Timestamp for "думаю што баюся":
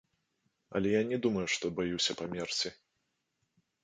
1.25-2.15